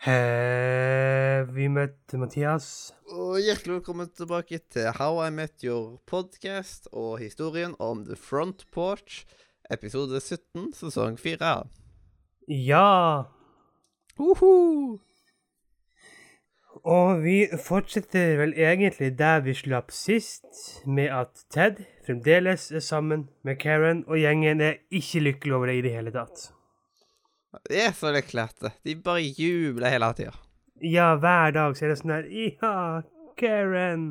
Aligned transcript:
Vi 0.00 1.66
møtt 1.68 2.14
Mathias? 2.16 2.66
Og 3.12 3.34
hjertelig 3.44 3.74
velkommen 3.74 4.08
tilbake 4.16 4.56
til 4.72 4.86
How 4.96 5.18
I 5.26 5.28
Met 5.28 5.60
Your 5.60 5.98
Podcast 6.08 6.86
og 6.88 7.18
historien 7.20 7.74
om 7.76 8.06
The 8.06 8.16
Front 8.16 8.64
Porch, 8.72 9.26
episode 9.68 10.16
17, 10.16 10.70
sesong 10.78 11.18
4. 11.20 11.50
Ja! 12.48 13.24
Uhu. 14.16 14.96
Og 16.80 17.20
vi 17.20 17.34
fortsetter 17.60 18.38
vel 18.40 18.54
egentlig 18.56 19.18
der 19.18 19.44
vi 19.44 19.52
slapp 19.58 19.92
sist, 19.92 20.80
med 20.86 21.12
at 21.12 21.44
Ted 21.52 21.84
fremdeles 22.06 22.70
er 22.72 22.80
sammen 22.80 23.28
med 23.44 23.60
Karen, 23.60 24.06
og 24.08 24.16
gjengen 24.16 24.64
er 24.64 24.80
ikke 24.88 25.20
lykkelig 25.28 25.54
over 25.58 25.68
det 25.68 25.76
i 25.76 25.84
det 25.90 25.94
hele 25.98 26.16
tatt. 26.16 26.48
Det 27.68 27.80
er 27.82 27.92
så 27.96 28.12
lykkelig 28.14 28.48
de 28.84 28.94
bare 29.02 29.22
jubler 29.34 29.90
hele 29.90 30.12
tida. 30.14 30.32
Ja, 30.82 31.16
hver 31.20 31.52
dag 31.52 31.74
så 31.76 31.84
er 31.84 31.88
det 31.92 31.98
sånn 32.00 32.12
her 32.14 32.28
Ja, 32.30 33.02
Karen! 33.40 34.04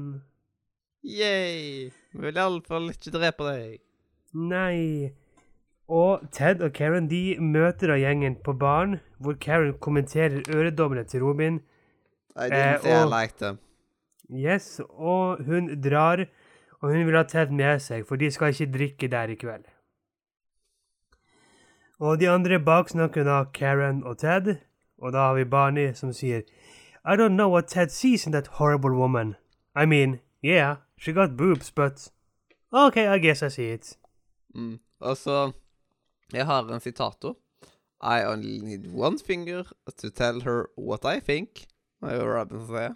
Yay! 1.04 1.90
Vi 2.14 2.20
vil 2.26 2.36
iallfall 2.38 2.90
ikke 2.92 3.14
drepe 3.16 3.46
deg. 3.48 3.78
Nei. 4.36 5.14
Og 5.90 6.26
Ted 6.36 6.62
og 6.62 6.74
Karen 6.76 7.08
de 7.10 7.38
møter 7.42 7.94
da 7.94 7.98
gjengen 7.98 8.36
på 8.46 8.54
baren, 8.60 9.00
hvor 9.18 9.38
Karen 9.42 9.74
kommenterer 9.82 10.44
øredommene 10.54 11.06
til 11.10 11.24
Robin. 11.24 11.62
I 12.36 12.50
didn't 12.52 12.86
Eh, 12.86 12.92
I 12.92 13.04
og- 13.04 13.10
liked 13.10 13.38
them. 13.40 13.60
Yes, 14.30 14.80
og 14.90 15.40
hun 15.46 15.82
drar, 15.82 16.28
og 16.82 16.92
hun 16.92 17.06
vil 17.06 17.16
ha 17.16 17.24
Ted 17.24 17.50
med 17.52 17.80
seg, 17.82 18.06
for 18.06 18.16
de 18.18 18.30
skal 18.32 18.54
ikke 18.54 18.72
drikke 18.72 19.08
der 19.10 19.30
i 19.34 19.36
kveld. 19.36 19.66
Og 22.00 22.20
de 22.20 22.30
andre 22.30 22.60
bak 22.60 22.90
snakker 22.90 23.24
da 23.24 23.44
Karen 23.54 24.04
og 24.04 24.18
Ted, 24.18 24.56
og 24.98 25.14
da 25.14 25.18
har 25.18 25.34
vi 25.34 25.44
Barney 25.44 25.94
som 25.94 26.14
sier 26.14 26.42
I 27.06 27.16
don't 27.16 27.36
know 27.36 27.50
what 27.52 27.68
Ted 27.68 27.90
sees 27.90 28.26
in 28.26 28.32
that 28.32 28.48
horrible 28.60 28.92
woman. 28.92 29.36
I 29.76 29.86
mean, 29.86 30.20
yeah, 30.44 30.76
she 30.98 31.14
got 31.14 31.38
boobs, 31.38 31.72
but 31.72 32.12
Okay, 32.74 33.08
I 33.08 33.18
guess 33.18 33.42
I 33.42 33.50
see 33.50 33.74
it. 33.74 33.98
Mm. 34.56 34.80
Og 35.00 35.18
så 35.18 35.52
Jeg 36.34 36.46
har 36.46 36.74
en 36.74 36.80
sitator. 36.80 37.36
I 38.02 38.24
only 38.26 38.60
need 38.60 38.88
one 38.94 39.18
finger 39.28 39.64
to 39.98 40.10
tell 40.10 40.42
her 40.42 40.66
what 40.78 41.18
I 41.18 41.20
think. 41.20 41.50
Det 42.02 42.12
er 42.12 42.16
jo 42.16 42.40
Robin 42.40 42.60
som 42.60 42.76
sier. 42.76 42.94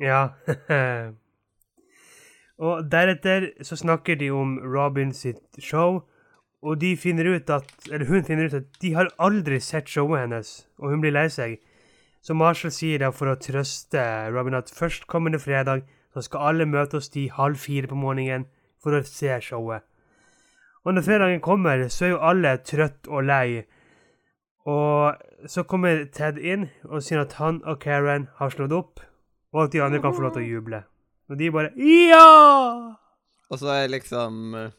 Ja. 0.00 0.28
og 2.66 2.90
deretter 2.92 3.50
så 3.62 3.76
snakker 3.76 4.14
de 4.14 4.30
om 4.30 4.58
Robin 4.58 5.12
sitt 5.12 5.60
show, 5.60 6.00
og 6.64 6.80
de 6.80 6.94
finner 6.96 7.28
ut 7.28 7.50
at 7.52 7.68
Eller 7.92 8.08
hun 8.08 8.24
finner 8.24 8.48
ut 8.48 8.56
at 8.56 8.80
de 8.80 8.94
har 8.96 9.10
aldri 9.20 9.60
sett 9.60 9.90
showet 9.92 10.24
hennes, 10.24 10.66
og 10.80 10.90
hun 10.90 11.02
blir 11.04 11.12
lei 11.12 11.28
seg. 11.28 11.58
Så 12.24 12.32
Marshall 12.34 12.72
sier 12.72 13.02
da 13.02 13.10
for 13.12 13.28
å 13.28 13.36
trøste 13.36 14.00
Robin 14.32 14.56
at 14.56 14.72
førstkommende 14.72 15.38
fredag 15.42 15.84
så 16.14 16.22
skal 16.24 16.48
alle 16.48 16.66
møte 16.70 16.96
oss 16.96 17.10
de 17.12 17.26
halv 17.28 17.60
fire 17.60 17.90
på 17.90 17.98
morgenen 17.98 18.46
for 18.80 18.96
å 18.96 19.02
se 19.04 19.34
showet. 19.44 19.84
Og 20.84 20.94
når 20.94 21.04
fredagen 21.04 21.42
kommer, 21.44 21.84
så 21.88 22.06
er 22.06 22.12
jo 22.14 22.22
alle 22.24 22.56
trøtt 22.64 23.08
og 23.08 23.26
lei. 23.28 23.64
Og 24.68 25.48
så 25.48 25.64
kommer 25.68 26.04
Ted 26.12 26.38
inn 26.40 26.68
og 26.88 27.02
sier 27.04 27.24
at 27.24 27.36
han 27.40 27.60
og 27.68 27.80
Karen 27.84 28.28
har 28.38 28.52
slått 28.52 28.72
opp, 28.72 29.04
og 29.52 29.66
at 29.66 29.74
de 29.74 29.82
andre 29.84 30.00
kan 30.00 30.16
få 30.16 30.24
lov 30.24 30.36
til 30.36 30.44
å 30.44 30.48
juble. 30.48 30.80
Og 31.28 31.40
de 31.40 31.50
bare 31.52 31.72
Ja! 31.76 32.96
Og 33.52 33.60
så 33.60 33.68
er 33.74 33.92
liksom 33.92 34.56
eh, 34.56 34.72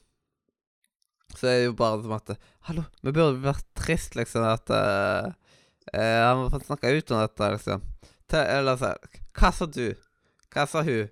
Så 1.34 1.50
er 1.50 1.58
det 1.59 1.66
jo 1.69 1.75
bare 1.80 2.02
som 2.03 2.13
at 2.16 2.36
Hallo, 2.69 2.86
vi 3.02 3.12
burde 3.12 3.44
vært 3.44 3.66
trist, 3.78 4.16
liksom, 4.18 4.46
at 4.47 4.72
uh, 4.72 5.31
uh, 5.91 6.22
Han 6.25 6.44
må 6.44 6.50
få 6.53 6.62
snakke 6.63 6.94
ut 6.96 7.12
om 7.12 7.24
dette, 7.24 7.50
liksom. 7.58 7.84
Te, 8.31 8.41
eller 8.41 8.80
så 8.81 8.94
Hva 9.36 9.52
sa 9.53 9.68
du? 9.69 9.88
Hva 10.53 10.68
sa 10.69 10.86
hun? 10.86 11.09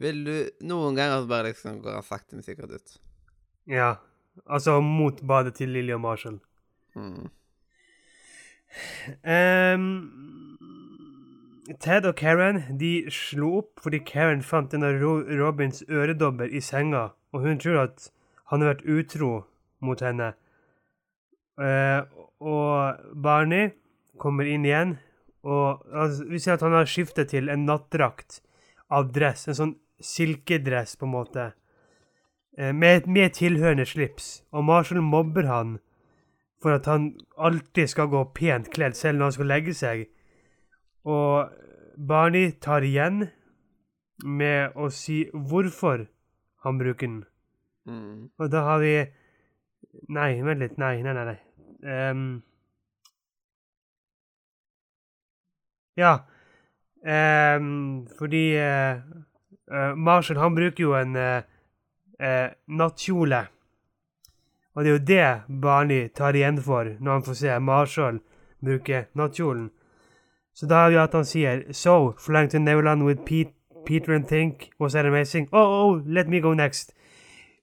Vil 0.00 0.22
du 0.24 0.36
noen 0.70 0.96
ganger 0.98 1.26
bare 1.30 1.50
liksom 1.50 1.80
gå 1.82 1.96
sakte, 2.06 2.36
men 2.36 2.46
sikkert 2.46 2.78
ut? 2.78 2.96
Ja. 3.70 3.96
Altså 4.46 4.78
mot 4.80 5.18
badet 5.26 5.56
til 5.58 5.74
Lilly 5.74 5.92
og 5.92 6.00
Marshall. 6.04 6.38
Mm. 6.94 7.28
Um, 9.26 9.86
Ted 11.82 12.06
og 12.06 12.14
Karen 12.18 12.62
de 12.78 12.92
slo 13.12 13.56
opp 13.60 13.82
fordi 13.82 14.00
Karen 14.06 14.42
fant 14.46 14.74
en 14.74 14.86
av 14.86 14.98
Ro 15.02 15.16
Robins 15.26 15.82
øredobber 15.90 16.50
i 16.50 16.62
senga, 16.62 17.10
og 17.34 17.46
hun 17.46 17.60
tror 17.62 17.82
at 17.84 18.10
han 18.50 18.62
har 18.62 18.74
vært 18.74 18.88
utro 18.88 19.30
mot 19.84 20.00
henne. 20.02 20.32
Eh, 21.60 22.00
og 22.40 23.00
Barney 23.14 23.70
kommer 24.20 24.48
inn 24.48 24.66
igjen, 24.66 24.96
og 25.46 25.84
altså, 25.92 26.26
vi 26.28 26.40
ser 26.40 26.58
at 26.58 26.64
han 26.66 26.76
har 26.76 26.88
skiftet 26.88 27.32
til 27.32 27.48
en 27.52 27.66
nattdrakt 27.68 28.40
av 28.92 29.12
dress, 29.14 29.46
en 29.48 29.58
sånn 29.58 29.76
silkedress 30.00 30.96
på 30.98 31.06
en 31.08 31.14
måte, 31.14 31.46
eh, 32.58 32.72
med, 32.72 33.06
med 33.06 33.36
tilhørende 33.38 33.86
slips, 33.88 34.42
og 34.52 34.66
Marshall 34.68 35.04
mobber 35.04 35.48
han 35.48 35.78
for 36.60 36.76
at 36.76 36.88
han 36.90 37.14
alltid 37.40 37.88
skal 37.88 38.10
gå 38.12 38.24
pent 38.36 38.68
kledd 38.74 38.96
selv 38.98 39.18
når 39.18 39.30
han 39.30 39.36
skal 39.38 39.48
legge 39.48 39.74
seg. 39.76 40.02
Og 41.08 41.48
Barney 41.96 42.50
tar 42.60 42.84
igjen 42.84 43.30
med 44.24 44.76
å 44.76 44.90
si 44.92 45.22
hvorfor 45.32 46.04
han 46.64 46.80
bruker 46.80 47.06
den. 47.06 47.22
Mm. 47.86 48.30
Og 48.38 48.52
da 48.52 48.66
har 48.68 48.78
vi 48.82 48.94
Nei, 50.08 50.42
vent 50.42 50.60
litt. 50.60 50.76
Nei, 50.78 51.02
nei, 51.02 51.14
nei. 51.14 51.24
nei. 51.32 51.38
Um... 52.10 52.42
ja. 55.98 56.12
Um, 57.00 58.06
fordi 58.18 58.44
uh, 58.60 59.00
uh, 59.72 59.96
Marshall, 59.96 60.38
han 60.38 60.54
bruker 60.54 60.84
jo 60.84 60.94
en 60.94 61.16
uh, 61.16 61.42
nattkjole. 62.68 63.40
Og 64.74 64.84
det 64.84 64.90
er 64.90 64.94
jo 64.94 65.04
det 65.08 65.60
Barney 65.62 66.08
tar 66.14 66.36
igjen 66.38 66.60
for 66.62 66.94
når 67.00 67.12
han 67.12 67.24
får 67.26 67.38
se 67.40 67.58
Marshall 67.58 68.20
bruke 68.64 69.06
nattkjolen. 69.18 69.70
Så 70.54 70.66
da 70.66 70.84
har 70.84 70.90
vi 70.90 71.00
at 71.00 71.14
han 71.16 71.24
sier 71.24 71.64
So, 71.72 72.14
flying 72.18 72.50
to 72.50 72.58
Neverland 72.58 73.04
with 73.04 73.24
Pete, 73.24 73.52
Peter 73.86 74.14
and 74.14 74.28
Think, 74.28 74.70
was 74.78 74.92
that 74.92 75.06
amazing? 75.06 75.48
Oh, 75.52 75.64
oh, 75.80 76.02
let 76.06 76.28
me 76.28 76.40
go 76.40 76.54
next. 76.54 76.92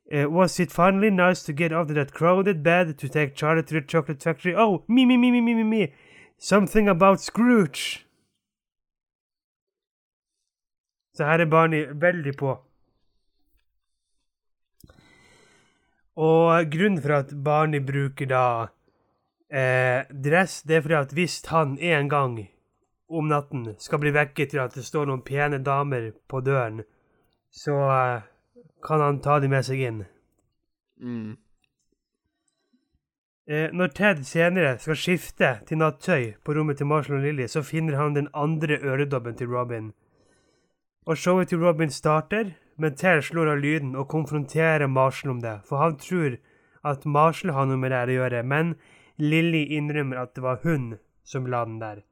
Uh, 0.09 0.29
was 0.29 0.59
it 0.59 0.71
finally 0.71 1.09
nice 1.09 1.43
to 1.43 1.51
get 1.51 1.73
out 1.73 1.89
of 1.89 1.95
that 1.95 2.13
crowded 2.13 2.63
bed 2.63 2.97
to 2.97 3.09
take 3.09 3.35
Charlie 3.35 3.63
to 3.63 3.73
the 3.73 3.81
chocolate 3.81 4.23
factory? 4.23 4.55
Oh, 4.55 4.83
me, 4.87 5.05
me, 5.05 5.17
me, 5.17 5.31
me, 5.31 5.41
me, 5.41 5.53
me, 5.53 5.63
me. 5.63 5.93
Something 6.37 6.87
about 6.87 7.19
Scrooge. 7.19 8.05
Så 11.13 11.25
her 11.25 11.39
er 11.39 11.45
Barney 11.45 11.85
veldig 11.91 12.37
på. 12.37 12.53
Og 16.17 16.71
grunnen 16.71 17.01
for 17.01 17.13
at 17.13 17.33
Barney 17.43 17.81
bruker 17.85 18.29
da 18.29 18.43
eh, 19.49 20.05
dress, 20.09 20.61
det 20.61 20.75
er 20.75 20.81
fordi 20.85 20.97
at 20.97 21.13
hvis 21.13 21.41
han 21.49 21.77
en 21.79 22.09
gang 22.09 22.37
om 23.09 23.27
natten 23.27 23.75
skal 23.79 23.99
bli 23.99 24.13
vekket 24.13 24.53
til 24.53 24.63
at 24.63 24.77
det 24.77 24.85
står 24.85 25.09
noen 25.09 25.25
pene 25.25 25.59
damer 25.63 26.11
på 26.29 26.41
døren, 26.45 26.83
så 27.51 27.77
eh, 27.89 28.25
kan 28.83 29.01
han 29.01 29.19
ta 29.21 29.39
dem 29.39 29.51
med 29.51 29.65
seg 29.65 29.83
inn. 29.83 30.05
Mm. 31.01 31.35
Eh, 33.47 33.69
når 33.71 33.93
Ted 33.95 34.23
senere 34.27 34.73
skal 34.83 34.97
skifte 34.99 35.53
til 35.67 35.79
nattøy 35.79 36.33
på 36.43 36.55
rommet 36.57 36.81
til 36.81 36.89
Marshall 36.89 37.21
og 37.21 37.23
Lily, 37.23 37.47
så 37.47 37.63
finner 37.63 37.95
han 37.95 38.15
den 38.15 38.27
andre 38.33 38.79
øredobben 38.83 39.37
til 39.39 39.47
Robin. 39.47 39.93
Og 41.07 41.17
showet 41.17 41.47
til 41.47 41.63
Robin 41.63 41.89
starter, 41.89 42.51
men 42.77 42.95
Ted 42.95 43.21
slår 43.23 43.53
av 43.53 43.61
lyden 43.63 43.95
og 43.95 44.09
konfronterer 44.11 44.87
Marshall 44.87 45.37
om 45.37 45.41
det, 45.41 45.61
for 45.65 45.79
han 45.79 45.95
tror 45.97 46.35
at 46.83 47.05
Marshall 47.05 47.53
har 47.55 47.69
noe 47.69 47.79
med 47.79 47.95
det 47.95 48.03
å 48.03 48.17
gjøre, 48.17 48.43
men 48.43 48.75
Lily 49.17 49.63
innrømmer 49.77 50.19
at 50.21 50.35
det 50.35 50.43
var 50.43 50.59
hun 50.63 50.97
som 51.23 51.47
la 51.47 51.63
den 51.65 51.79
der. 51.79 52.03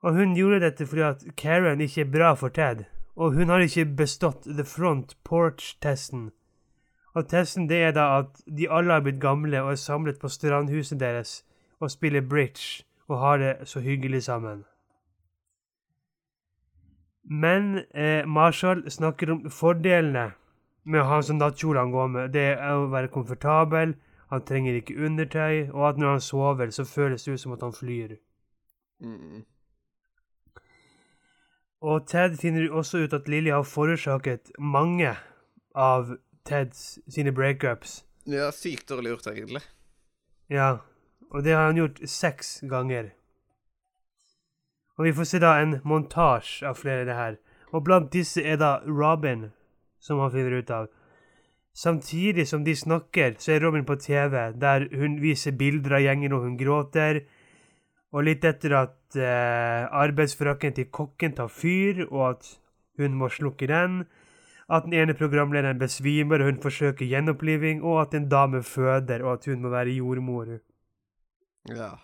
Og 0.00 0.16
hun 0.16 0.32
gjorde 0.34 0.62
dette 0.64 0.86
fordi 0.88 1.04
at 1.04 1.24
Karen 1.36 1.84
ikke 1.84 2.06
er 2.06 2.12
bra 2.16 2.32
for 2.34 2.48
Ted, 2.48 2.86
og 3.20 3.34
hun 3.36 3.52
har 3.52 3.60
ikke 3.60 3.84
bestått 3.98 4.46
The 4.48 4.64
Front 4.64 5.16
Porch-testen. 5.28 6.30
Og 7.14 7.28
testen 7.28 7.66
det 7.68 7.82
er 7.84 7.92
da 7.92 8.06
at 8.22 8.40
de 8.46 8.68
alle 8.70 8.96
har 8.96 9.04
blitt 9.04 9.20
gamle 9.20 9.60
og 9.60 9.74
er 9.74 9.82
samlet 9.82 10.20
på 10.22 10.30
strandhuset 10.32 11.00
deres 11.00 11.40
og 11.80 11.90
spiller 11.92 12.24
bridge 12.24 12.86
og 13.10 13.18
har 13.18 13.42
det 13.42 13.54
så 13.68 13.80
hyggelig 13.84 14.22
sammen. 14.22 14.64
Men 17.24 17.84
eh, 17.94 18.26
Marshall 18.26 18.90
snakker 18.90 19.30
om 19.30 19.50
fordelene 19.50 20.30
med 20.84 21.02
å 21.02 21.08
ha 21.10 21.20
sånn 21.22 21.42
nattkjole 21.42 21.82
han 21.82 21.92
går 21.92 22.08
med, 22.14 22.32
det 22.32 22.46
er 22.54 22.72
å 22.72 22.88
være 22.90 23.12
komfortabel, 23.12 23.94
han 24.30 24.44
trenger 24.46 24.78
ikke 24.78 24.96
undertøy, 25.06 25.68
og 25.74 25.88
at 25.90 26.00
når 26.00 26.14
han 26.14 26.24
sover, 26.24 26.70
så 26.70 26.86
føles 26.88 27.24
det 27.24 27.34
ut 27.34 27.42
som 27.42 27.52
at 27.52 27.62
han 27.66 27.74
flyr. 27.76 28.16
Mm. 29.04 29.42
Og 31.80 32.06
Ted 32.06 32.36
finner 32.36 32.68
også 32.70 33.06
ut 33.06 33.14
at 33.16 33.28
Lily 33.28 33.50
har 33.50 33.64
forårsaket 33.64 34.52
mange 34.58 35.14
av 35.74 36.16
Teds 36.44 36.98
sine 37.08 37.32
breakups. 37.32 38.02
Ja, 38.28 38.50
sykt 38.52 38.88
dårlig 38.88 39.14
gjort, 39.14 39.30
egentlig. 39.32 39.62
Ja, 40.50 40.78
og 41.30 41.44
det 41.44 41.54
har 41.56 41.70
han 41.70 41.78
gjort 41.78 42.00
seks 42.04 42.60
ganger. 42.68 43.12
Og 44.98 45.06
vi 45.08 45.12
får 45.16 45.28
se 45.30 45.40
da 45.40 45.54
en 45.62 45.78
montasje 45.88 46.68
av 46.68 46.76
flere 46.76 47.06
av 47.06 47.08
det 47.08 47.16
her. 47.16 47.36
Og 47.72 47.84
blant 47.86 48.10
disse 48.12 48.42
er 48.44 48.58
da 48.60 48.80
Robin, 48.84 49.48
som 50.02 50.20
han 50.20 50.32
finner 50.34 50.58
ut 50.60 50.72
av. 50.74 50.90
Samtidig 51.72 52.48
som 52.48 52.64
de 52.66 52.74
snakker, 52.76 53.38
så 53.38 53.54
er 53.54 53.62
Robin 53.64 53.86
på 53.88 53.96
TV, 53.96 54.52
der 54.60 54.88
hun 54.92 55.20
viser 55.22 55.56
bilder 55.56 55.96
av 55.96 56.04
gjengen 56.04 56.34
og 56.36 56.44
hun 56.44 56.58
gråter. 56.60 57.22
Og 58.10 58.26
litt 58.26 58.44
etter 58.44 58.74
at 58.74 59.18
eh, 59.18 59.86
arbeidsfrakken 59.86 60.74
til 60.74 60.90
kokken 60.90 61.36
tar 61.38 61.50
fyr, 61.52 62.06
og 62.08 62.24
at 62.32 62.50
hun 62.98 63.14
må 63.18 63.30
slukke 63.30 63.68
den. 63.70 64.02
At 64.70 64.86
den 64.86 64.94
ene 64.98 65.14
programlederen 65.18 65.78
besvimer, 65.78 66.42
og 66.42 66.50
hun 66.50 66.62
forsøker 66.62 67.06
gjenoppliving. 67.06 67.84
Og 67.86 68.02
at 68.02 68.14
en 68.18 68.28
dame 68.30 68.62
føder, 68.66 69.22
og 69.22 69.38
at 69.38 69.50
hun 69.50 69.62
må 69.62 69.72
være 69.72 69.96
jordmor. 69.98 70.58
Ja. 71.70 71.94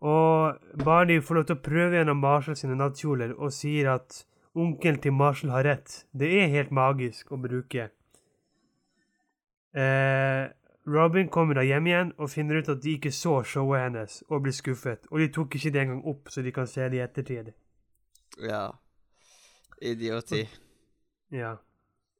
Og 0.00 0.56
Barney 0.84 1.20
får 1.20 1.36
lov 1.36 1.46
til 1.48 1.58
å 1.58 1.64
prøve 1.64 1.98
gjennom 1.98 2.22
Marshall 2.24 2.56
sine 2.56 2.76
nattkjoler 2.78 3.34
og 3.36 3.52
sier 3.52 3.90
at 3.98 4.22
onkelen 4.56 5.00
til 5.04 5.12
Marshall 5.12 5.52
har 5.52 5.66
rett. 5.68 6.04
Det 6.16 6.30
er 6.40 6.54
helt 6.54 6.72
magisk 6.72 7.32
å 7.34 7.40
bruke. 7.40 7.90
Eh, 9.76 10.44
Robin 10.86 11.28
kommer 11.28 11.54
da 11.54 11.62
hjem 11.62 11.86
igjen 11.86 12.12
og 12.18 12.30
finner 12.32 12.60
ut 12.60 12.68
at 12.72 12.80
de 12.82 12.94
ikke 12.96 13.12
så 13.12 13.42
showet 13.44 13.82
hennes, 13.84 14.22
og 14.28 14.42
blir 14.46 14.54
skuffet. 14.56 15.04
Og 15.10 15.20
de 15.20 15.28
tok 15.32 15.54
ikke 15.54 15.72
det 15.74 15.82
engang 15.82 16.04
opp, 16.08 16.30
så 16.32 16.42
de 16.42 16.52
kan 16.52 16.66
se 16.66 16.88
det 16.88 17.00
i 17.00 17.04
ettertid. 17.04 17.52
ja. 18.42 18.68
Idioti. 19.82 20.48
Ja. 21.32 21.54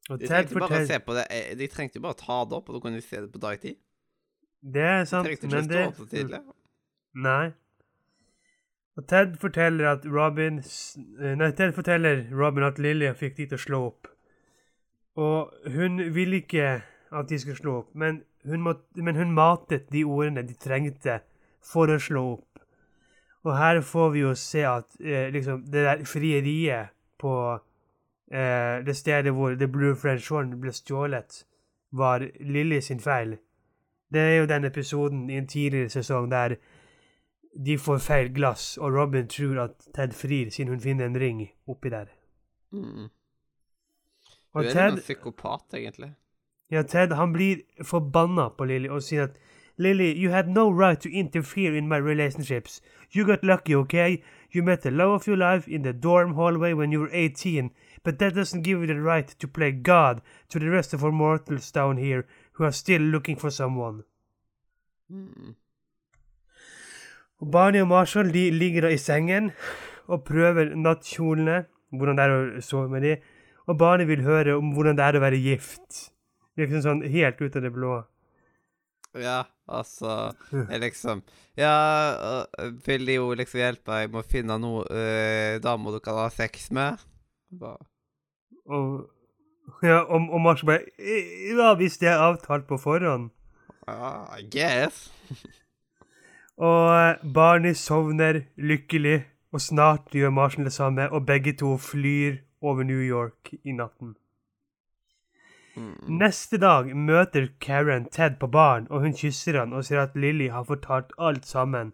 Og 0.09 0.21
De 0.21 0.27
Ted 0.27 0.49
forteller 0.49 0.87
se 0.87 0.99
på 1.05 1.12
det 1.15 1.27
eh, 1.31 1.57
De 1.59 1.67
trengte 1.69 2.01
bare 2.01 2.17
å 2.17 2.21
ta 2.21 2.39
det 2.49 2.57
opp, 2.57 2.69
og 2.71 2.77
da 2.77 2.81
kunne 2.81 2.97
de 2.97 3.05
se 3.05 3.21
det 3.21 3.29
på 3.33 3.39
dagtid. 3.43 3.77
Det 4.61 4.81
er 4.83 5.05
sant, 5.05 5.29
De 5.29 5.37
trengte 5.37 5.47
ikke 5.47 5.57
men 5.57 5.69
stå 5.69 5.83
opp 5.89 5.99
så 5.99 6.07
tidlig. 6.09 6.41
Nei. 7.27 7.51
Og 8.97 9.07
Ted 9.09 9.37
forteller 9.41 9.91
at 9.93 10.07
Robin 10.09 10.59
eh, 10.61 11.37
Nei, 11.37 11.51
Ted 11.57 11.75
forteller 11.77 12.25
Robin 12.33 12.67
at 12.67 12.81
Lilly 12.81 13.12
fikk 13.17 13.37
de 13.37 13.51
til 13.51 13.61
å 13.61 13.65
slå 13.67 13.83
opp. 13.91 14.11
Og 15.21 15.71
hun 15.77 16.01
ville 16.15 16.41
ikke 16.41 16.81
at 17.11 17.29
de 17.29 17.39
skulle 17.43 17.59
slå 17.59 17.77
opp, 17.83 17.95
men 17.95 18.23
hun, 18.45 18.63
må, 18.63 18.75
men 18.95 19.17
hun 19.17 19.35
matet 19.35 19.91
de 19.93 20.05
ordene 20.05 20.45
de 20.47 20.55
trengte 20.55 21.21
for 21.65 21.91
å 21.93 21.99
slå 22.01 22.25
opp. 22.37 22.63
Og 23.45 23.57
her 23.57 23.81
får 23.81 24.11
vi 24.15 24.25
jo 24.25 24.35
se 24.37 24.65
at 24.69 24.97
eh, 25.01 25.29
liksom, 25.33 25.65
det 25.73 25.85
der 25.87 26.05
frieriet 26.09 26.93
på 27.21 27.35
eh, 28.33 28.81
det 28.85 28.97
stedet 28.97 29.33
hvor 29.37 29.57
The 29.57 29.69
Blue 29.69 29.97
French 29.97 30.29
Horn 30.33 30.59
ble 30.61 30.73
stjålet, 30.77 31.45
var 31.91 32.23
Lilly 32.41 32.81
sin 32.81 33.01
feil. 33.01 33.39
Det 34.13 34.21
er 34.21 34.37
jo 34.41 34.51
den 34.51 34.65
episoden 34.65 35.31
i 35.31 35.39
en 35.39 35.49
tidligere 35.49 35.91
sesong 35.91 36.29
der 36.31 36.57
de 37.67 37.79
får 37.79 37.99
feil 37.99 38.29
glass, 38.35 38.77
og 38.79 38.95
Robin 38.95 39.29
tror 39.29 39.65
at 39.65 39.89
Ted 39.95 40.15
frir 40.15 40.51
siden 40.51 40.71
hun 40.75 40.81
finner 40.81 41.07
en 41.07 41.19
ring 41.19 41.43
oppi 41.67 41.91
der. 41.91 42.13
Mm. 42.71 43.09
Du 44.55 44.59
er 44.59 44.73
Ted, 44.73 44.93
en 44.93 44.99
psykopat, 44.99 45.75
egentlig. 45.75 46.13
Ja, 46.71 46.83
Ted 46.83 47.13
han 47.13 47.33
blir 47.33 47.63
forbanna 47.85 48.49
på 48.55 48.65
Lily 48.71 48.89
og 48.89 49.03
sier 49.03 49.29
at 49.29 49.39
Lily, 49.81 50.13
you 50.13 50.31
had 50.31 50.49
no 50.49 50.69
right 50.71 51.01
to 51.01 51.09
interfere 51.09 51.75
in 51.75 51.89
my 51.89 51.97
relationships. 51.97 52.83
You 53.11 53.25
got 53.25 53.43
lucky, 53.43 53.75
okay? 53.75 54.23
You 54.51 54.63
met 54.63 54.83
the 54.83 54.91
love 54.91 55.13
of 55.13 55.27
your 55.27 55.39
life 55.39 55.67
in 55.67 55.83
the 55.83 55.93
dorm 55.93 56.35
hallway 56.35 56.75
when 56.75 56.93
you 56.93 57.01
were 57.01 57.11
18, 57.13 57.71
but 58.05 58.19
that 58.19 58.35
doesn't 58.35 58.63
give 58.63 58.81
you 58.81 58.87
the 58.87 59.01
right 59.01 59.27
to 59.27 59.49
play 59.49 59.73
God 59.73 60.21
to 60.51 60.59
the 60.59 60.69
rest 60.69 60.93
of 60.93 61.03
our 61.03 61.13
mortals 61.13 61.71
down 61.71 61.97
here 61.97 62.27
who 62.53 62.65
are 62.65 62.73
still 62.73 63.01
looking 63.01 63.37
for 63.37 63.51
someone. 63.51 64.03
Mm. 65.11 65.55
Barney 67.41 67.81
og 67.81 67.89
Marshall 67.89 68.33
de 68.33 68.51
ligger 68.51 68.83
da 68.83 68.89
i 68.93 68.99
sengen 69.01 69.51
og 70.07 70.25
prøver 70.25 70.75
nattkjolene, 70.77 71.65
hvordan 71.91 72.19
det 72.19 72.25
er 72.25 72.35
å 72.37 72.61
sove 72.61 72.89
med 72.93 73.07
de. 73.07 73.17
Og 73.67 73.79
Barney 73.79 74.05
vil 74.07 74.27
høre 74.27 74.59
om 74.61 74.75
hvordan 74.75 74.99
det 74.99 75.07
er 75.07 75.17
å 75.17 75.23
være 75.25 75.41
gift. 75.41 76.11
Liksom 76.58 76.82
sånn 76.82 77.02
helt 77.12 77.38
ut 77.41 77.56
av 77.56 77.62
det 77.62 77.70
blå. 77.73 78.00
Ja, 79.19 79.44
altså 79.67 80.32
jeg 80.52 80.81
liksom 80.85 81.23
Ja, 81.58 82.41
øh, 82.62 82.76
vil 82.87 83.06
de 83.08 83.17
jo 83.17 83.32
liksom 83.35 83.58
hjelpe 83.58 83.91
deg 83.97 84.12
med 84.12 84.20
å 84.23 84.29
finne 84.31 84.58
noe 84.62 84.85
uh, 84.87 85.56
damer 85.62 85.97
du 85.97 86.00
kan 86.05 86.14
ha 86.20 86.29
sex 86.31 86.69
med? 86.70 87.00
Bare, 87.50 87.82
Og, 88.70 89.08
ja, 89.82 90.05
og, 90.05 90.29
og 90.31 90.41
Marshall 90.44 90.70
bare 90.70 90.85
«Eh, 90.99 91.50
Ja, 91.58 91.73
hvis 91.75 91.99
det 91.99 92.08
er 92.12 92.23
avtalt 92.23 92.69
på 92.70 92.79
forhånd. 92.79 93.31
ja, 93.88 94.12
I 94.38 94.47
guess. 94.47 95.08
Og 96.61 96.93
eh, 96.93 97.32
Barney 97.35 97.73
sovner 97.75 98.43
lykkelig, 98.61 99.25
og 99.52 99.61
snart 99.64 100.12
gjør 100.14 100.31
Marshall 100.31 100.64
det 100.69 100.73
samme, 100.76 101.06
og 101.11 101.26
begge 101.26 101.55
to 101.56 101.76
flyr 101.81 102.37
over 102.61 102.85
New 102.85 103.00
York 103.00 103.55
i 103.64 103.73
natten. 103.73 104.14
Mm. 105.81 106.19
Neste 106.21 106.59
dag 106.61 106.91
møter 106.97 107.49
Karen 107.61 108.05
Ted 108.12 108.37
på 108.41 108.47
baren, 108.47 108.87
og 108.91 109.00
hun 109.00 109.17
kysser 109.17 109.59
han 109.59 109.73
og 109.73 109.85
sier 109.88 110.03
at 110.03 110.17
Lily 110.17 110.50
har 110.53 110.69
fortalt 110.69 111.12
alt 111.19 111.47
sammen. 111.47 111.93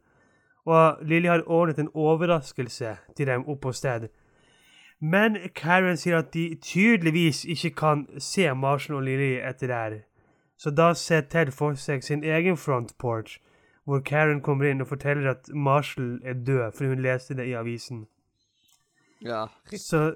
Og 0.66 0.98
Lily 1.02 1.28
har 1.30 1.46
ordnet 1.46 1.78
en 1.78 1.92
overraskelse 1.94 2.96
til 3.16 3.26
dem 3.26 3.46
opp 3.46 3.60
på 3.62 3.72
sted. 3.72 4.08
Men 5.00 5.36
Karen 5.54 5.96
sier 5.96 6.18
at 6.18 6.32
de 6.34 6.56
tydeligvis 6.62 7.44
ikke 7.44 7.70
kan 7.76 8.06
se 8.18 8.48
Marshall 8.54 8.98
og 8.98 9.06
Lily 9.06 9.36
etter 9.38 9.70
det 9.70 9.76
her. 9.76 9.98
Så 10.58 10.70
da 10.70 10.92
ser 10.94 11.20
Ted 11.20 11.52
for 11.52 11.76
seg 11.76 12.04
sin 12.04 12.24
egen 12.24 12.56
front 12.56 12.96
porch, 12.98 13.38
hvor 13.84 14.00
Karen 14.00 14.40
kommer 14.40 14.70
inn 14.70 14.80
og 14.80 14.88
forteller 14.88 15.30
at 15.30 15.48
Marshall 15.54 16.20
er 16.24 16.34
død, 16.34 16.72
fordi 16.72 16.88
hun 16.88 17.02
leste 17.04 17.36
det 17.36 17.46
i 17.46 17.52
avisen. 17.52 18.06
Ja. 19.22 19.46
Så, 19.76 20.14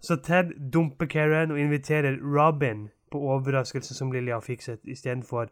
så 0.00 0.16
Ted 0.16 0.54
dumper 0.72 1.06
Karen 1.06 1.50
og 1.50 1.60
inviterer 1.60 2.16
Robin 2.22 2.88
på 3.12 3.20
overraskelsen 3.20 3.96
som 3.96 4.12
Lily 4.12 4.32
har 4.32 4.40
fikset 4.40 4.80
istedenfor. 4.84 5.50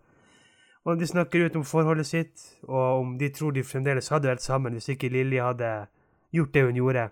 Og 0.84 1.00
de 1.00 1.06
snakker 1.06 1.44
ut 1.44 1.56
om 1.56 1.64
forholdet 1.64 2.06
sitt, 2.06 2.44
og 2.62 3.00
om 3.00 3.18
de 3.18 3.28
tror 3.28 3.50
de 3.52 3.64
fremdeles 3.64 4.08
hadde 4.08 4.28
vært 4.28 4.42
sammen 4.42 4.72
hvis 4.72 4.88
ikke 4.88 5.12
Lily 5.12 5.40
hadde 5.40 5.86
gjort 6.32 6.54
det 6.54 6.64
hun 6.64 6.76
gjorde. 6.76 7.08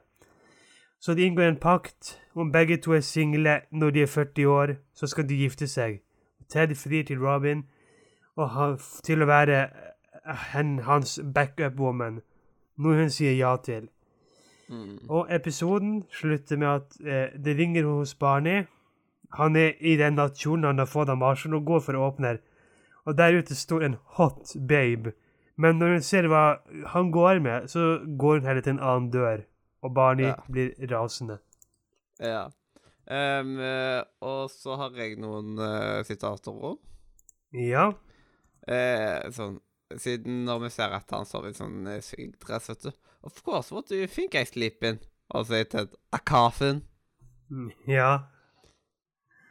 Så 1.00 1.14
de 1.14 1.26
inngår 1.26 1.42
en 1.42 1.60
pakt 1.60 2.16
om 2.34 2.52
begge 2.52 2.76
to 2.76 2.92
er 2.92 3.00
single 3.00 3.60
når 3.70 3.90
de 3.90 4.02
er 4.02 4.06
40 4.06 4.46
år, 4.46 4.74
så 4.94 5.06
skal 5.06 5.28
de 5.28 5.36
gifte 5.36 5.66
seg. 5.66 6.00
Ted 6.48 6.74
frir 6.74 7.04
til 7.04 7.20
Robin 7.20 7.64
og 8.36 8.50
han, 8.50 8.78
til 9.04 9.22
å 9.22 9.28
være 9.28 9.60
eh, 9.62 10.42
hen, 10.54 10.78
hans 10.86 11.18
backup-woman, 11.34 12.20
noe 12.78 12.98
hun 12.98 13.10
sier 13.10 13.34
ja 13.36 13.56
til. 13.62 13.88
Mm. 14.68 15.08
Og 15.08 15.30
episoden 15.32 16.02
slutter 16.12 16.60
med 16.60 16.68
at 16.68 16.98
eh, 17.04 17.38
det 17.44 17.56
ringer 17.58 17.88
hos 17.88 18.14
Barney. 18.14 18.64
Han 19.36 19.56
er 19.56 19.74
i 19.80 19.96
den 19.96 20.14
nasjonen 20.16 20.64
han 20.64 20.78
har 20.78 20.86
fått 20.88 21.08
av 21.12 21.18
Marshall, 21.20 21.54
og 21.54 21.64
går 21.68 21.80
for 21.84 21.98
å 21.98 22.06
åpne. 22.10 22.38
Og 23.06 23.16
der 23.18 23.36
ute 23.38 23.54
står 23.56 23.84
en 23.84 23.96
hot 24.16 24.54
babe. 24.68 25.12
Men 25.56 25.78
når 25.78 25.92
hun 25.96 26.02
ser 26.06 26.28
hva 26.30 26.58
han 26.94 27.10
går 27.10 27.40
med, 27.42 27.68
så 27.68 27.98
går 28.04 28.38
hun 28.40 28.46
heller 28.48 28.62
til 28.62 28.76
en 28.76 28.80
annen 28.84 29.10
dør. 29.10 29.44
Og 29.82 29.94
Barney 29.94 30.24
Ja. 30.26 30.34
blir 30.50 30.74
rasende. 30.90 31.38
ja. 32.20 32.48
Øh, 33.10 34.04
og 34.20 34.50
så 34.50 34.76
har 34.76 34.90
jeg 34.96 35.16
noen 35.16 35.56
uh, 35.58 36.04
sitater 36.04 36.52
òg. 36.52 36.76
Ja. 37.56 37.92
Uh, 38.68 39.30
sånn 39.32 39.60
Siden 39.96 40.42
når 40.44 40.58
vi 40.66 40.68
ser 40.74 40.92
at 40.92 41.08
han 41.16 41.24
sover 41.24 41.48
i 41.48 41.56
sånn 41.56 41.86
uh, 41.88 42.34
dress, 42.44 42.68
vet 42.68 42.82
du. 42.82 42.90
Of 43.24 43.42
course, 43.42 43.72
what 43.72 43.88
do 43.88 43.96
you 43.96 44.06
think 44.06 44.34
I 44.34 44.44
sleep 44.44 44.84
in? 44.84 44.98
Og 45.32 45.46
så 45.48 45.54
er 45.62 45.64
Ted 45.64 45.94
a 46.12 46.18
coffin. 46.18 46.82
Mm, 47.48 47.70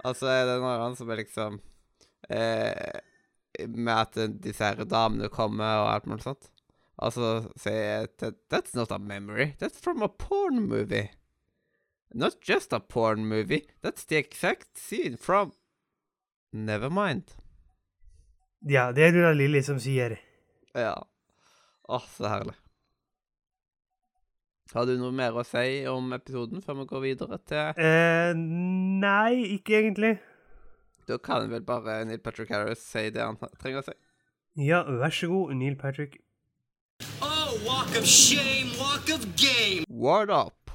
Altså 0.05 0.29
er 0.29 0.45
det 0.45 0.59
noe 0.61 0.75
annet 0.77 0.99
som 0.99 1.09
er 1.09 1.21
liksom 1.21 1.59
eh, 2.29 2.99
Med 3.67 3.93
at 3.95 4.17
disse 4.43 4.63
her 4.63 4.83
damene 4.85 5.29
kommer 5.33 5.83
og 5.83 5.91
alt 5.95 6.05
mulig 6.09 6.25
sånt. 6.25 6.49
Altså 6.97 7.47
sier 7.57 8.09
jeg 8.21 8.33
That's 8.51 8.75
not 8.77 8.91
a 8.91 8.99
memory. 8.99 9.53
That's 9.61 9.81
from 9.81 10.03
a 10.05 10.09
porn 10.09 10.67
movie. 10.67 11.09
Not 12.13 12.37
just 12.41 12.73
a 12.73 12.79
porn 12.79 13.25
movie. 13.27 13.63
That's 13.83 14.05
the 14.05 14.17
exact 14.17 14.77
scene 14.77 15.17
from 15.17 15.53
Never 16.53 16.89
mind. 16.89 17.35
ja, 18.65 18.91
det 18.91 19.03
er 19.03 19.11
det 19.11 19.35
Lilly 19.35 19.61
som 19.61 19.79
sier. 19.79 20.17
Ja. 20.73 20.95
Åh, 21.87 22.03
så 22.17 22.27
herlig. 22.27 22.55
Har 24.73 24.85
du 24.85 24.97
noe 24.99 25.13
mer 25.15 25.35
å 25.37 25.43
si 25.47 25.85
om 25.87 26.11
episoden 26.15 26.63
før 26.63 26.81
vi 26.81 26.85
går 26.89 27.03
videre 27.05 27.39
til 27.47 27.79
Eh, 27.79 28.33
nei, 28.35 29.55
ikke 29.57 29.79
egentlig. 29.79 30.17
Da 31.07 31.17
kan 31.23 31.47
vel 31.49 31.63
bare 31.63 32.01
Neil 32.05 32.19
Patrick 32.19 32.51
Harris 32.51 32.83
si 32.83 33.09
det 33.15 33.23
han 33.23 33.37
trenger 33.61 33.79
å 33.79 33.85
si. 33.87 33.95
Ja, 34.59 34.83
vær 34.83 35.13
så 35.13 35.29
god, 35.31 35.55
Neil 35.55 35.77
Patrick. 35.79 36.17
Oh, 37.21 37.53
walk 37.63 37.95
of 37.95 38.05
shame, 38.05 38.73
walk 38.79 39.07
of 39.13 39.23
game. 39.39 39.85
What 39.87 40.29
up! 40.29 40.71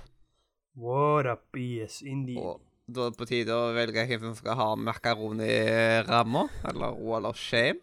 What 0.75 1.26
up, 1.26 1.56
yes, 1.56 2.00
indeed. 2.00 2.38
Og 2.40 2.62
da 2.88 3.06
er 3.06 3.12
det 3.12 3.18
på 3.20 3.28
tide 3.28 3.52
å 3.52 3.72
velge 3.76 4.06
hvem 4.08 4.22
som 4.30 4.37
skal 4.38 4.56
ha 4.56 4.68
makaroniramma, 4.78 6.46
eller 6.70 6.96
wall 6.96 7.28
of 7.28 7.37
shame. 7.37 7.82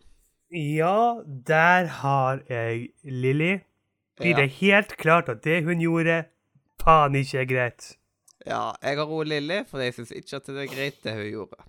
Ja, 0.49 1.21
der 1.25 1.85
har 2.01 2.41
jeg 2.49 2.89
Lilly. 3.05 3.59
Blir 4.19 4.31
Ja. 4.35 4.37
det 4.43 4.49
helt 4.59 4.97
klart 4.97 5.29
at 5.29 5.41
det 5.43 5.63
hun 5.63 5.79
gjorde, 5.81 6.25
faen 6.83 7.15
ikke 7.15 7.39
er 7.41 7.45
greit. 7.45 7.95
Ja, 8.45 8.73
jeg 8.83 8.97
har 8.97 9.05
roet 9.05 9.27
Lilly, 9.27 9.63
for 9.67 9.79
jeg 9.83 9.93
syns 9.93 10.11
ikke 10.15 10.35
at 10.39 10.45
det 10.47 10.57
er 10.63 10.75
greit, 10.75 11.01
det 11.03 11.13
hun 11.15 11.27
gjorde. 11.31 11.63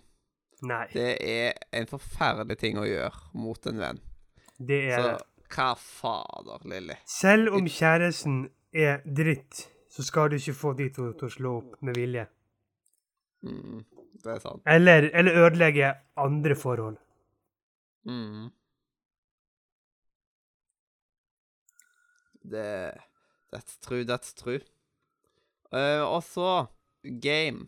Nei, 0.62 0.86
Det 0.92 1.16
er 1.24 1.52
en 1.72 1.86
forferdelig 1.86 2.58
ting 2.58 2.76
å 2.78 2.84
gjøre 2.84 3.30
mot 3.34 3.66
en 3.66 3.78
venn. 3.78 4.00
det 4.60 4.80
er 4.92 5.02
Så 5.02 5.18
hva 5.56 5.74
fader, 5.76 6.58
Lilly? 6.68 6.94
Selv 7.06 7.54
om 7.54 7.64
kjæresten 7.66 8.50
er 8.74 9.00
dritt, 9.06 9.68
så 9.90 10.02
skal 10.04 10.28
du 10.30 10.36
ikke 10.36 10.54
få 10.54 10.76
de 10.76 10.88
to 10.90 11.12
til 11.12 11.28
å 11.28 11.32
slå 11.32 11.56
opp 11.58 11.82
med 11.82 11.96
vilje. 11.96 12.26
Mm, 13.42 13.84
det 14.22 14.34
er 14.34 14.38
sant. 14.38 14.62
Eller, 14.66 15.10
eller 15.14 15.32
ødelegge 15.46 15.94
andre 16.16 16.54
forhold. 16.54 16.98
Mm. 18.06 18.50
Det 22.42 22.92
That's 23.50 23.78
true, 23.82 24.04
that's 24.04 24.32
true. 24.32 24.60
Uh, 25.72 26.02
og 26.06 26.22
så 26.22 26.66
game. 27.02 27.66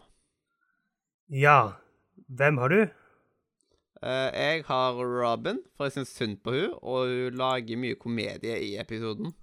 Ja, 1.31 1.73
hvem 2.29 2.59
har 2.59 2.69
du? 2.69 2.83
Uh, 4.03 4.31
jeg 4.35 4.65
har 4.67 4.93
Robin, 4.93 5.59
for 5.77 5.85
jeg 5.85 5.93
syns 5.93 6.15
synd 6.15 6.37
på 6.45 6.51
hun, 6.51 6.75
og 6.83 7.11
hun 7.11 7.39
lager 7.39 7.79
mye 7.79 7.99
komedie 7.99 8.59
i 8.63 8.77
episoden. 8.81 9.35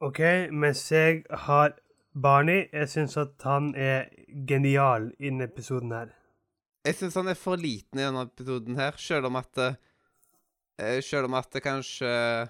OK, 0.00 0.20
mens 0.52 0.92
jeg 0.92 1.22
har 1.30 1.74
Barney. 2.14 2.66
Jeg 2.72 2.88
syns 2.88 3.16
at 3.16 3.34
han 3.42 3.74
er 3.74 4.10
genial 4.48 5.10
i 5.18 5.30
denne 5.30 5.48
episoden 5.50 5.94
her. 5.94 6.14
Jeg 6.84 6.98
syns 6.98 7.14
han 7.18 7.30
er 7.30 7.38
for 7.38 7.58
liten 7.58 7.98
i 7.98 8.06
denne 8.06 8.26
episoden 8.26 8.78
her, 8.78 8.98
selv 8.98 9.30
om 9.30 9.36
at 9.36 9.58
uh, 9.58 9.74
Selv 11.02 11.24
om 11.30 11.34
at 11.38 11.46
det 11.54 11.62
kanskje 11.62 12.08
eh, 12.10 12.48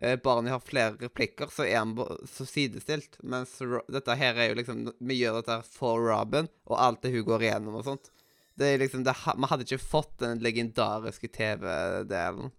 Barney 0.00 0.50
har 0.50 0.62
flere 0.64 0.96
replikker, 0.98 1.50
så 1.52 1.66
er 1.66 1.76
han 1.78 1.92
så 2.26 2.46
sidestilt. 2.48 3.18
Mens 3.22 3.58
dette 3.92 4.16
her 4.18 4.40
er 4.40 4.50
jo 4.50 4.56
liksom 4.58 4.86
Vi 4.98 5.18
gjør 5.20 5.40
dette 5.40 5.58
her 5.60 5.68
for 5.68 6.00
Robin, 6.00 6.48
og 6.66 6.80
alt 6.80 7.04
det 7.04 7.12
hun 7.14 7.26
går 7.28 7.44
igjennom 7.46 7.76
og 7.78 7.86
sånt. 7.86 8.10
Det 8.58 8.72
er 8.72 8.82
liksom 8.82 9.04
det, 9.04 9.14
Vi 9.14 9.50
hadde 9.50 9.66
ikke 9.68 9.84
fått 9.84 10.18
den 10.24 10.42
legendariske 10.42 11.28
TV-delen 11.28 12.50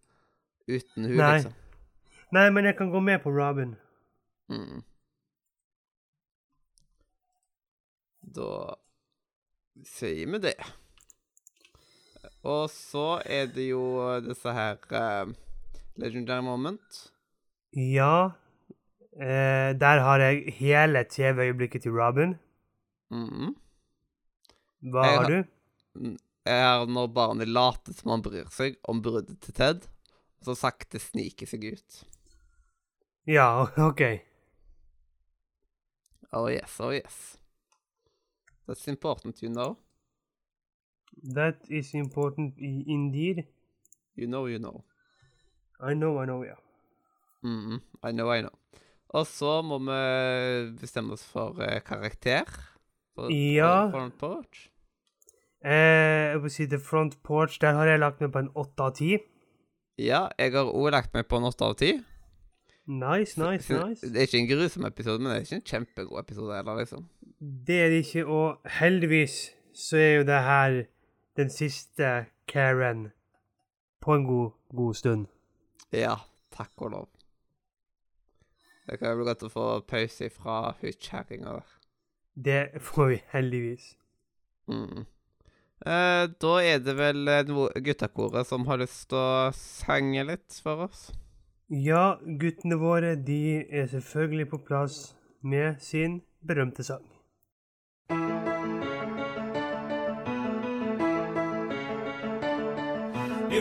uten 0.67 1.09
hun, 1.09 1.17
Nei. 1.17 1.33
liksom. 1.35 1.59
Nei, 2.33 2.47
men 2.49 2.65
jeg 2.65 2.77
kan 2.77 2.89
gå 2.89 3.01
med 3.03 3.21
på 3.21 3.33
Robin. 3.33 3.75
Mm. 4.49 4.81
Da 8.33 8.77
sier 9.85 10.31
vi 10.31 10.39
det. 10.41 10.55
Og 12.43 12.67
så 12.71 13.21
er 13.25 13.51
det 13.53 13.67
jo 13.69 13.83
disse 14.25 14.53
her 14.55 14.79
uh, 14.91 15.29
Legendary 15.99 16.43
Moment. 16.43 17.12
Ja. 17.73 18.31
Eh, 19.13 19.73
der 19.77 19.99
har 19.99 20.19
jeg 20.19 20.53
hele 20.57 21.03
TV-øyeblikket 21.09 21.81
til 21.81 21.91
Robin. 21.91 22.37
Mhm. 23.09 23.55
Hva 24.81 25.05
Jeg 25.05 25.17
har 25.17 25.29
du? 25.29 25.43
Jeg 26.45 26.63
har 26.63 26.85
når 26.85 27.07
barnet 27.13 27.47
later 27.47 27.93
som 27.93 28.11
han 28.11 28.21
bryr 28.21 28.49
seg 28.51 28.75
om 28.83 29.01
bruddet 29.01 29.39
til 29.41 29.53
Ted, 29.53 29.85
og 30.41 30.49
så 30.49 30.55
sakte 30.59 30.99
sniker 30.99 31.47
seg 31.47 31.63
ut. 31.73 32.03
Ja, 33.27 33.63
OK. 33.89 34.01
Oh 36.33 36.49
yes, 36.51 36.79
oh 36.79 36.91
yes. 36.91 37.37
That's 38.67 38.87
important, 38.87 39.41
you 39.43 39.49
know. 39.49 39.77
That 41.35 41.69
is 41.69 41.93
important 41.93 42.57
indeed. 42.57 43.45
You 44.15 44.27
know, 44.27 44.47
you 44.47 44.59
know. 44.59 44.83
I 45.79 45.93
know, 45.93 46.21
I 46.21 46.25
know, 46.25 46.43
ja. 46.43 46.55
Mhm. 47.43 47.81
I 48.03 48.11
know, 48.11 48.31
I 48.33 48.41
know. 48.41 48.53
Og 49.13 49.27
så 49.27 49.61
må 49.61 49.77
vi 49.83 49.97
bestemme 50.79 51.13
oss 51.13 51.23
for 51.25 51.59
uh, 51.59 51.79
karakter. 51.85 52.47
For, 53.15 53.29
Ja. 53.29 53.85
For, 53.85 53.91
front 53.91 54.17
porch. 54.17 54.69
Eh, 55.65 56.31
jeg 56.33 56.41
vil 56.43 56.51
si 56.51 56.65
The 56.67 56.79
Front 56.79 57.23
Porch, 57.23 57.59
der 57.61 57.71
har 57.77 57.85
jeg 57.87 57.99
lagt 57.99 58.19
meg 58.21 58.33
på 58.33 58.39
en 58.43 58.49
åtte 58.59 58.83
av 58.83 58.95
ti. 58.97 59.13
Ja, 60.01 60.25
jeg 60.39 60.51
har 60.51 60.67
òg 60.67 60.89
lagt 60.91 61.13
meg 61.13 61.27
på 61.31 61.37
en 61.39 61.47
åtte 61.47 61.63
av 61.63 61.77
ti. 61.79 61.93
Nice, 62.85 63.39
nice, 63.39 63.71
nice. 63.71 64.03
Det 64.03 64.17
er 64.17 64.27
ikke 64.27 64.41
en 64.41 64.49
grusom 64.49 64.85
episode, 64.89 65.21
men 65.23 65.31
det 65.31 65.37
er 65.37 65.45
ikke 65.45 65.59
en 65.61 65.69
kjempegod 65.69 66.19
episode 66.19 66.57
heller, 66.57 66.81
liksom. 66.81 67.05
Det 67.39 67.77
er 67.79 67.93
det 67.93 68.01
ikke, 68.03 68.25
og 68.27 68.73
heldigvis 68.81 69.37
så 69.77 69.97
er 70.01 70.11
jo 70.17 70.25
det 70.27 70.41
her 70.43 70.81
den 71.39 71.49
siste 71.49 72.25
Karen 72.47 73.11
på 74.03 74.17
en 74.17 74.27
god, 74.27 74.51
god 74.75 74.93
stund. 74.99 75.25
Ja, 75.95 76.17
takk 76.51 76.71
og 76.77 76.91
lov. 76.91 77.07
Det 78.87 78.99
kan 78.99 79.15
bli 79.17 79.27
godt 79.27 79.45
å 79.47 79.51
få 79.51 79.65
pause 79.87 80.29
fra 80.33 80.75
hudkjerringa. 80.81 81.57
der. 81.57 81.79
Det 82.35 82.81
får 82.81 83.07
vi 83.07 83.21
heldigvis. 83.31 83.95
Mm. 84.67 85.05
Eh, 85.85 86.25
da 86.39 86.53
er 86.63 86.79
det 86.79 86.95
vel 86.95 87.27
eh, 87.27 87.43
guttekoret 87.83 88.47
som 88.47 88.67
har 88.67 88.79
lyst 88.79 89.09
til 89.11 89.19
å 89.19 89.51
sange 89.55 90.23
litt 90.29 90.59
for 90.63 90.87
oss. 90.87 91.09
Ja, 91.69 92.19
guttene 92.23 92.77
våre, 92.79 93.15
de 93.15 93.65
er 93.69 93.87
selvfølgelig 93.91 94.49
på 94.51 94.61
plass 94.67 95.15
med 95.41 95.81
sin 95.81 96.21
berømte 96.47 96.83
sang. 96.83 97.03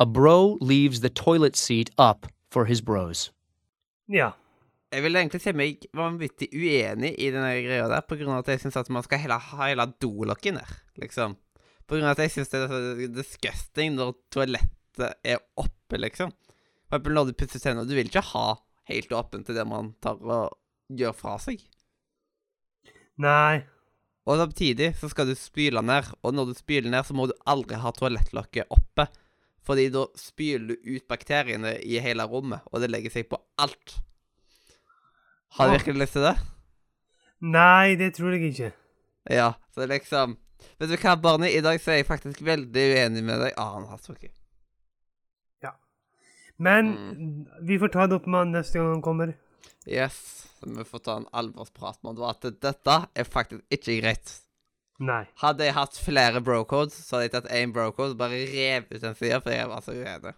A 0.00 0.06
bro 0.06 0.56
leaves 0.60 1.00
the 1.00 1.10
toilet 1.10 1.56
seat 1.56 1.90
up 1.98 2.26
for 2.50 2.66
his 2.66 2.80
bros. 2.80 3.32
Ja. 4.06 4.30
Jeg 4.92 5.02
vil 5.04 5.18
egentlig 5.18 5.40
si 5.42 5.52
meg 5.52 5.82
vanvittig 5.98 6.46
uenig 6.54 7.10
i 7.18 7.32
denne 7.34 7.50
greia 7.64 7.88
der, 7.90 8.04
på 8.06 8.16
grunn 8.16 8.30
av 8.32 8.44
at 8.44 8.52
jeg 8.54 8.62
syns 8.62 8.78
at 8.78 8.88
man 8.94 9.04
skal 9.04 9.20
heller 9.20 9.42
ha 9.42 9.66
hele 9.66 9.84
dolokket 10.00 10.56
ned, 10.56 10.76
liksom. 11.02 11.34
På 11.84 11.98
grunn 11.98 12.06
av 12.08 12.14
at 12.14 12.22
jeg 12.24 12.36
syns 12.36 12.54
det 12.54 12.62
er 12.62 12.70
så 12.70 13.08
disgusting 13.18 13.98
når 13.98 14.14
toalettet 14.32 15.18
er 15.26 15.42
oppe, 15.60 15.98
liksom. 15.98 16.32
For 16.86 16.96
eksempel 16.96 17.18
når 17.18 17.28
du 17.28 17.36
pusser 17.42 17.60
tenner, 17.60 17.84
du 17.84 17.92
vil 17.98 18.08
ikke 18.08 18.24
ha 18.30 18.46
helt 18.88 19.12
åpent 19.12 19.50
til 19.50 19.58
det 19.58 19.66
man 19.68 19.92
tar 20.00 20.22
og 20.22 20.56
gjør 20.94 21.18
fra 21.18 21.36
seg. 21.42 21.60
Nei. 23.20 23.66
Og 24.30 24.38
samtidig 24.40 24.94
så 24.96 25.10
skal 25.10 25.28
du 25.28 25.34
spyle 25.36 25.82
ned, 25.84 26.08
og 26.22 26.38
når 26.38 26.52
du 26.52 26.56
spyler 26.56 26.88
ned, 26.94 27.04
så 27.04 27.18
må 27.18 27.26
du 27.28 27.34
aldri 27.50 27.82
ha 27.82 27.92
toalettlokket 27.92 28.70
oppe. 28.72 29.10
Fordi 29.68 29.88
da 29.92 30.06
spyler 30.16 30.70
du 30.72 30.94
ut 30.96 31.04
bakteriene 31.10 31.74
i 31.84 31.98
hele 32.00 32.24
rommet, 32.24 32.64
og 32.72 32.80
det 32.80 32.88
legger 32.90 33.12
seg 33.12 33.28
på 33.28 33.36
alt. 33.60 33.98
Har 35.58 35.68
du 35.68 35.76
virkelig 35.76 36.02
lyst 36.06 36.16
til 36.16 36.24
det? 36.24 36.34
Nei, 37.44 37.94
det 38.00 38.14
tror 38.16 38.32
jeg 38.34 38.48
ikke. 38.52 38.72
Ja, 39.30 39.52
så 39.74 39.86
liksom 39.88 40.38
Vet 40.80 40.90
du 40.90 40.96
hva, 40.98 41.12
Barney? 41.22 41.52
I 41.54 41.60
dag 41.62 41.76
så 41.78 41.92
er 41.92 42.00
jeg 42.00 42.08
faktisk 42.08 42.40
veldig 42.42 42.84
uenig 42.96 43.20
med 43.22 43.38
deg. 43.44 43.52
Ah, 43.60 43.76
han 43.76 43.84
har 43.86 44.00
så 44.02 44.16
ikke. 44.16 44.32
Men 46.58 46.88
Mm. 46.90 47.46
vi 47.62 47.78
får 47.78 47.88
ta 47.92 48.06
det 48.06 48.16
opp 48.18 48.26
med 48.26 48.38
han 48.40 48.52
neste 48.52 48.78
gang 48.80 48.88
han 48.96 49.02
kommer. 49.02 49.34
Yes. 49.86 50.48
Så 50.58 50.66
vi 50.66 50.84
får 50.84 50.98
ta 51.04 51.16
en 51.16 51.28
alvorsprat 51.32 52.02
med 52.02 52.18
han. 52.18 52.30
At 52.34 52.60
dette 52.60 52.96
er 53.14 53.24
faktisk 53.24 53.62
ikke 53.70 54.00
greit. 54.02 54.32
Nei. 54.98 55.24
Hadde 55.38 55.64
jeg 55.68 55.74
hatt 55.76 55.94
flere 56.02 56.40
brocodes, 56.42 56.96
så 57.06 57.16
hadde 57.16 57.28
jeg 57.28 57.34
tatt 57.36 57.52
én 57.54 57.72
brocode 57.72 58.16
og 58.16 58.18
bare 58.18 58.40
rev 58.50 58.88
ut 58.90 59.00
den 59.04 59.14
sida, 59.14 59.38
for 59.44 59.54
jeg 59.54 59.68
var 59.70 59.84
så 59.86 59.94
uenig. 59.94 60.32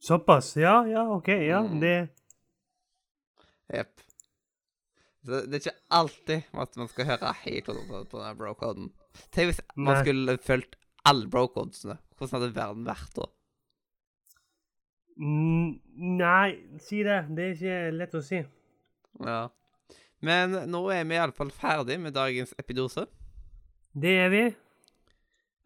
Såpass? 0.00 0.54
Ja, 0.56 0.82
ja, 0.88 1.06
OK. 1.12 1.28
Ja, 1.28 1.62
Mm. 1.62 1.80
det 1.80 2.08
Jepp. 3.72 4.00
Så 5.24 5.42
det 5.46 5.54
er 5.54 5.60
ikke 5.60 5.80
alltid 5.90 6.42
at 6.58 6.76
man 6.76 6.88
skal 6.88 7.04
høre 7.06 7.32
helt 7.44 7.66
på, 7.66 8.18
den 8.18 8.38
bro-koden. 8.38 8.92
Tenk 9.30 9.50
hvis 9.52 9.60
man 9.76 10.00
skulle 10.04 10.38
fulgt 10.38 10.76
alle 11.04 11.28
bro-codesene. 11.30 11.98
Hvordan 12.16 12.40
hadde 12.40 12.54
verden 12.56 12.86
vært 12.88 13.14
da? 13.16 13.26
Mm, 15.20 15.80
Nei, 16.18 16.56
si 16.80 17.02
det. 17.04 17.26
Det 17.36 17.44
er 17.44 17.54
ikke 17.54 17.96
lett 17.98 18.14
å 18.16 18.22
si. 18.24 18.40
Ja. 19.20 19.48
Men 20.24 20.56
nå 20.68 20.82
er 20.92 21.06
vi 21.08 21.16
iallfall 21.16 21.52
ferdig 21.54 21.96
med 22.00 22.16
dagens 22.16 22.52
epidose. 22.60 23.06
Det 23.96 24.16
er 24.26 24.32
vi. 24.32 24.42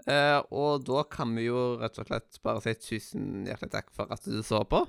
Uh, 0.04 0.40
og 0.52 0.84
da 0.84 1.02
kan 1.08 1.32
vi 1.36 1.46
jo 1.46 1.78
rett 1.80 1.96
og 1.98 2.08
slett 2.10 2.38
bare 2.44 2.60
si 2.60 2.74
tusen 2.76 3.48
hjertelig 3.48 3.72
takk 3.72 3.88
for 3.96 4.12
at 4.12 4.26
du 4.28 4.42
så 4.44 4.60
på. 4.68 4.82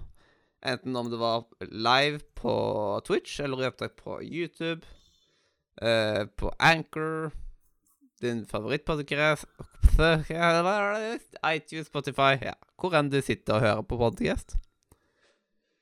Enten 0.65 0.97
om 0.97 1.09
det 1.11 1.19
var 1.21 1.45
live 1.69 2.19
på 2.37 2.53
Twitch 3.07 3.39
eller 3.43 3.63
i 3.63 3.69
opptak 3.69 3.95
på 4.01 4.19
YouTube, 4.23 4.87
uh, 5.81 6.25
på 6.35 6.51
Anchor, 6.59 7.31
din 8.21 8.45
favorittpodkast 8.49 9.45
iTunes, 11.55 11.87
Spotify 11.87 12.35
ja. 12.41 12.55
Hvor 12.75 12.95
enn 12.97 13.11
du 13.11 13.21
sitter 13.23 13.55
og 13.57 13.63
hører 13.63 13.83
på 13.87 13.99
podcast. 13.99 14.57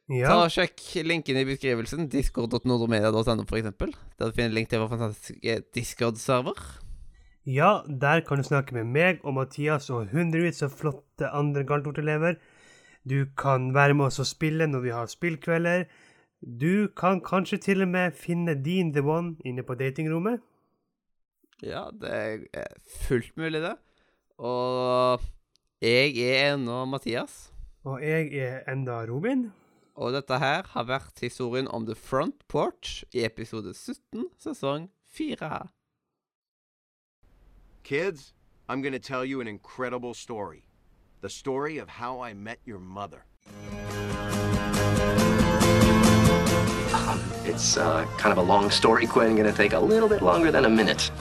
Ta 0.10 0.14
Ja. 0.16 0.34
og 0.44 0.52
Sjekk 0.52 0.82
linken 1.06 1.38
i 1.38 1.46
beskrivelsen. 1.48 2.10
discord.nordomedia.no, 2.12 3.46
for 3.48 3.56
eksempel. 3.58 3.94
Der 4.20 4.26
du 4.26 4.32
finner 4.36 4.54
link 4.54 4.70
til 4.70 4.80
vår 4.80 4.90
fantastiske 4.90 5.64
Discord-server. 5.74 6.80
ja, 7.46 7.82
der 7.88 8.20
kan 8.22 8.38
du 8.38 8.44
snakke 8.44 8.74
med 8.74 8.86
meg 8.86 9.20
og 9.24 9.34
Mathias 9.34 9.90
og 9.90 10.08
hundrevis 10.12 10.62
av 10.64 10.70
flotte 10.72 11.30
andre 11.34 11.64
Galtort-elever. 11.64 12.36
Du 13.08 13.26
kan 13.38 13.74
være 13.74 13.94
med 13.94 14.06
oss 14.06 14.20
og 14.20 14.26
spille 14.26 14.68
når 14.68 14.80
vi 14.82 14.90
har 14.90 15.06
spillkvelder. 15.08 15.86
Du 16.60 16.88
kan 16.96 17.22
kanskje 17.22 17.58
til 17.58 17.82
og 17.82 17.88
med 17.88 18.12
finne 18.14 18.56
din 18.64 18.94
The 18.94 19.02
One 19.02 19.36
inne 19.46 19.64
på 19.64 19.76
datingrommet. 19.76 20.40
Ja, 21.64 21.86
det 21.92 22.12
er 22.54 22.68
fullt 23.08 23.38
mulig, 23.38 23.62
det. 23.62 23.76
Og 24.38 25.20
jeg 25.82 26.18
er 26.18 26.54
ennå 26.56 26.86
Mathias. 26.86 27.52
Og 27.86 28.02
jeg 28.02 28.34
er 28.36 28.60
enda 28.72 29.06
Robin. 29.08 29.52
Og 29.96 30.14
dette 30.14 30.40
her 30.42 30.66
har 30.74 30.86
vært 30.90 31.22
historien 31.22 31.68
om 31.70 31.86
The 31.86 31.94
Front 31.94 32.48
Porch 32.50 33.04
i 33.14 33.22
episode 33.22 33.76
17, 33.78 34.26
sesong 34.42 34.90
4. 35.14 35.70
Kids, 37.84 38.34
I'm 38.68 38.82
going 38.82 38.94
to 38.94 39.00
tell 39.00 39.24
you 39.24 39.40
an 39.40 39.48
incredible 39.48 40.16
story. 40.16 40.66
The 41.22 41.30
story 41.30 41.78
of 41.78 41.90
how 41.90 42.22
I 42.22 42.34
met 42.34 42.60
your 42.66 42.80
mother. 42.80 43.26
Um, 46.94 47.22
it's 47.46 47.78
uh, 47.78 48.08
kind 48.18 48.32
of 48.32 48.40
a 48.40 48.42
long 48.42 48.72
story, 48.72 49.06
Quinn. 49.06 49.36
Gonna 49.36 49.54
take 49.54 49.74
a 49.74 49.80
little 49.80 50.10
bit 50.10 50.24
longer 50.24 50.52
than 50.52 50.66
a 50.66 50.70
minute. 50.70 51.12